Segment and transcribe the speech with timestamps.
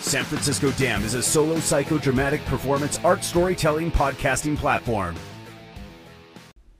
[0.00, 5.14] San Francisco Dam is a solo psychodramatic performance art storytelling podcasting platform.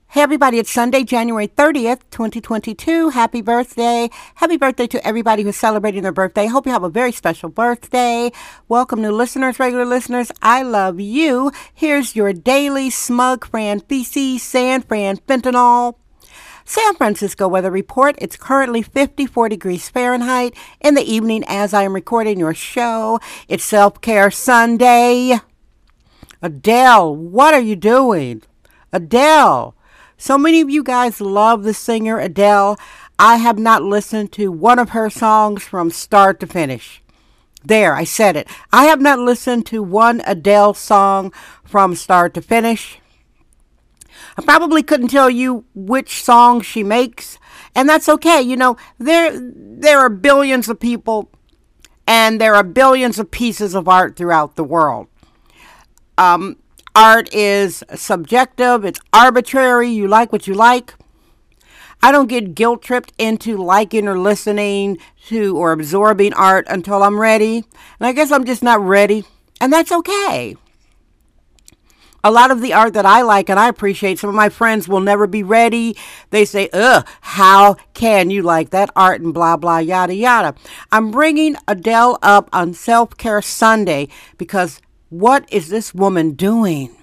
[0.07, 3.09] Hey everybody, it's Sunday, January 30th, 2022.
[3.09, 4.09] Happy birthday.
[4.35, 6.47] Happy birthday to everybody who's celebrating their birthday.
[6.47, 8.29] Hope you have a very special birthday.
[8.67, 10.29] Welcome new listeners, regular listeners.
[10.41, 11.53] I love you.
[11.73, 15.95] Here's your daily smug Fran feces, San Fran fentanyl.
[16.65, 18.15] San Francisco weather report.
[18.19, 23.19] It's currently 54 degrees Fahrenheit in the evening as I am recording your show.
[23.47, 25.39] It's Self Care Sunday.
[26.41, 28.43] Adele, what are you doing?
[28.93, 29.75] Adele.
[30.17, 32.77] So many of you guys love the singer Adele.
[33.17, 37.01] I have not listened to one of her songs from start to finish.
[37.63, 38.47] There, I said it.
[38.71, 41.31] I have not listened to one Adele song
[41.63, 43.00] from start to finish.
[44.41, 47.37] I probably couldn't tell you which song she makes,
[47.75, 48.41] and that's okay.
[48.41, 51.29] You know, there there are billions of people
[52.07, 55.07] and there are billions of pieces of art throughout the world.
[56.17, 56.57] Um,
[56.95, 60.93] art is subjective, it's arbitrary, you like what you like.
[62.03, 67.19] I don't get guilt tripped into liking or listening to or absorbing art until I'm
[67.19, 67.63] ready.
[67.99, 69.23] And I guess I'm just not ready.
[69.61, 70.55] And that's okay.
[72.23, 74.87] A lot of the art that I like and I appreciate, some of my friends
[74.87, 75.97] will never be ready.
[76.29, 80.53] They say, ugh, how can you like that art and blah, blah, yada, yada.
[80.91, 86.95] I'm bringing Adele up on Self Care Sunday because what is this woman doing?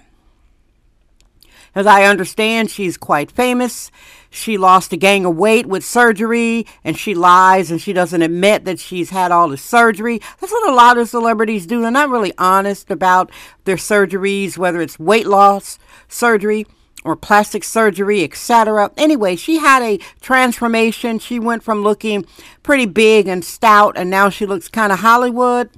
[1.75, 3.91] As I understand, she's quite famous.
[4.29, 8.65] She lost a gang of weight with surgery, and she lies and she doesn't admit
[8.65, 10.19] that she's had all the surgery.
[10.39, 11.81] That's what a lot of celebrities do.
[11.81, 13.31] They're not really honest about
[13.65, 16.67] their surgeries, whether it's weight loss surgery
[17.03, 18.91] or plastic surgery, etc.
[18.97, 21.17] Anyway, she had a transformation.
[21.17, 22.25] She went from looking
[22.61, 25.69] pretty big and stout, and now she looks kind of Hollywood.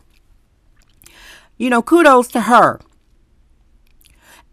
[1.58, 2.80] You know, kudos to her.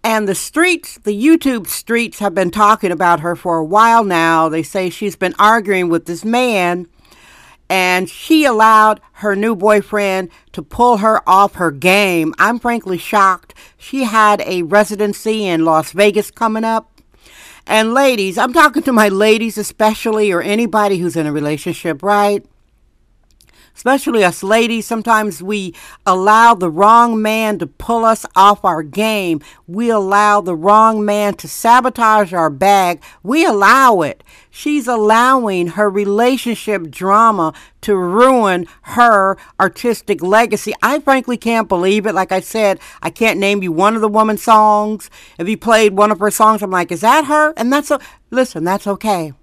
[0.04, 4.48] And the streets, the YouTube streets, have been talking about her for a while now.
[4.48, 6.86] They say she's been arguing with this man,
[7.68, 12.32] and she allowed her new boyfriend to pull her off her game.
[12.38, 13.54] I'm frankly shocked.
[13.76, 16.90] She had a residency in Las Vegas coming up.
[17.66, 22.46] And ladies, I'm talking to my ladies especially, or anybody who's in a relationship, right?
[23.78, 25.72] Especially us ladies, sometimes we
[26.04, 29.40] allow the wrong man to pull us off our game.
[29.68, 33.00] We allow the wrong man to sabotage our bag.
[33.22, 34.24] We allow it.
[34.50, 40.72] She's allowing her relationship drama to ruin her artistic legacy.
[40.82, 42.16] I frankly can't believe it.
[42.16, 45.08] Like I said, I can't name you one of the woman's songs.
[45.38, 47.54] If you played one of her songs, I'm like, is that her?
[47.56, 48.00] And that's a
[48.32, 49.34] listen, that's okay.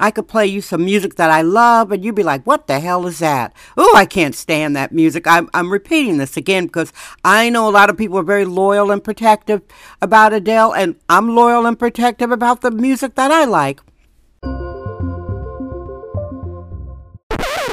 [0.00, 2.80] I could play you some music that I love, and you'd be like, what the
[2.80, 3.54] hell is that?
[3.76, 5.26] Oh, I can't stand that music.
[5.26, 6.92] I'm, I'm repeating this again because
[7.24, 9.62] I know a lot of people are very loyal and protective
[10.02, 13.80] about Adele, and I'm loyal and protective about the music that I like.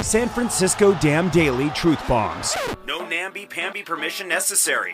[0.03, 2.55] San Francisco Dam Daily Truth Bombs.
[2.85, 4.93] No namby-pamby permission necessary.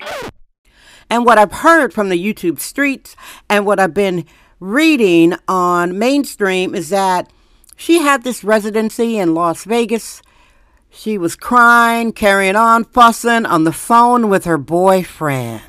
[1.09, 3.16] And what I've heard from the YouTube streets
[3.49, 4.25] and what I've been
[4.59, 7.31] reading on mainstream is that
[7.75, 10.22] she had this residency in Las Vegas.
[10.90, 15.62] She was crying, carrying on, fussing on the phone with her boyfriend.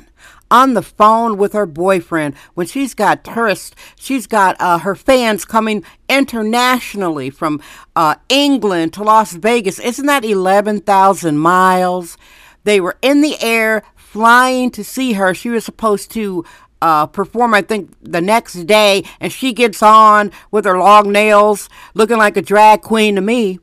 [0.51, 5.45] On the phone with her boyfriend when she's got tourists, she's got uh, her fans
[5.45, 7.61] coming internationally from
[7.95, 9.77] uh, England to Las Vegas.
[9.77, 12.17] Isn't that 11,000 miles?
[12.63, 15.35] They were in the air flying to see her.
[15.35, 16.43] She was supposed to
[16.81, 21.69] uh, perform, I think, the next day, and she gets on with her long nails,
[21.93, 23.59] looking like a drag queen to me,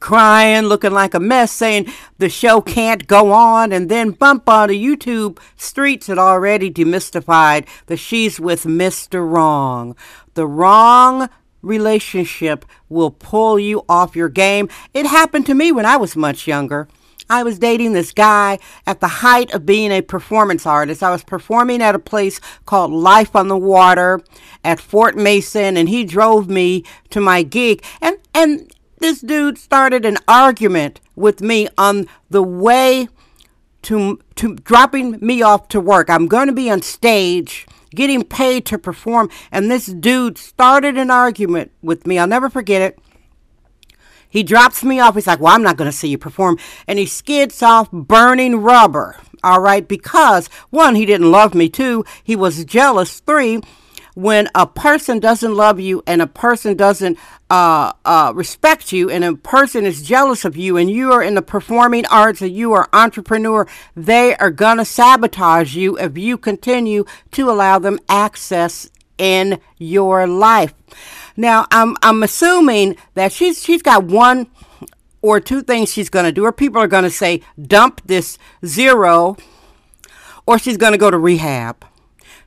[0.00, 4.74] crying, looking like a mess, saying the show can't go on, and then bump onto
[4.74, 9.28] YouTube streets had already demystified that she's with Mr.
[9.28, 9.96] Wrong.
[10.34, 11.28] The wrong
[11.62, 14.68] relationship will pull you off your game.
[14.94, 16.88] It happened to me when I was much younger.
[17.28, 21.02] I was dating this guy at the height of being a performance artist.
[21.02, 24.20] I was performing at a place called Life on the Water
[24.64, 27.84] at Fort Mason, and he drove me to my gig.
[28.00, 33.08] And, and this dude started an argument with me on the way
[33.82, 36.10] to to dropping me off to work.
[36.10, 41.10] I'm going to be on stage getting paid to perform and this dude started an
[41.10, 42.18] argument with me.
[42.18, 42.98] I'll never forget it.
[44.28, 45.14] He drops me off.
[45.14, 48.56] He's like, "Well, I'm not going to see you perform." And he skids off burning
[48.56, 49.16] rubber.
[49.42, 51.68] All right, because one, he didn't love me.
[51.68, 53.20] Two, he was jealous.
[53.20, 53.60] Three,
[54.16, 57.18] when a person doesn't love you and a person doesn't
[57.50, 61.34] uh, uh, respect you and a person is jealous of you and you are in
[61.34, 66.38] the performing arts and you are entrepreneur, they are going to sabotage you if you
[66.38, 70.74] continue to allow them access in your life.
[71.36, 74.46] Now, I'm, I'm assuming that she's, she's got one
[75.22, 78.38] or two things she's going to do, or people are going to say, dump this
[78.64, 79.36] zero,
[80.46, 81.84] or she's going to go to rehab.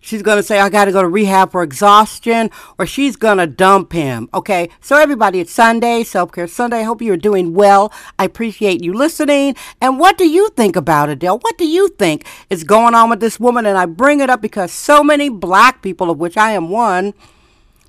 [0.02, 3.38] She's going to say, I got to go to rehab for exhaustion, or she's going
[3.38, 4.30] to dump him.
[4.34, 4.70] Okay.
[4.80, 6.80] So, everybody, it's Sunday, Self Care Sunday.
[6.80, 7.92] I hope you're doing well.
[8.18, 9.56] I appreciate you listening.
[9.82, 11.40] And what do you think about Adele?
[11.40, 13.66] What do you think is going on with this woman?
[13.66, 17.14] And I bring it up because so many black people, of which I am one,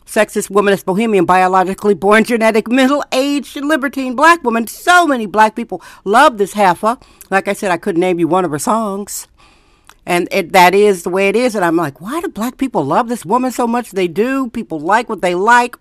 [0.05, 4.67] sexist, womanist, bohemian, biologically born, genetic, middle aged, libertine black woman.
[4.67, 6.99] So many black people love this heifer.
[7.31, 9.29] Like I said, I couldn't name you one of her songs
[10.11, 11.55] and it, that is the way it is.
[11.55, 13.93] And I'm like, why do black people love this woman so much?
[13.93, 14.51] They do.
[14.51, 15.77] People like what they like.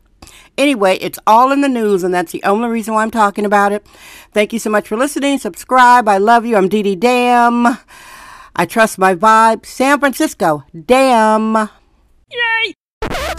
[0.55, 3.71] Anyway, it's all in the news, and that's the only reason why I'm talking about
[3.71, 3.87] it.
[4.31, 5.39] Thank you so much for listening.
[5.39, 6.07] Subscribe.
[6.07, 6.57] I love you.
[6.57, 7.79] I'm Dee Dee Dam.
[8.55, 9.65] I trust my vibe.
[9.65, 10.63] San Francisco.
[10.85, 11.55] Damn.
[12.29, 12.78] Yay!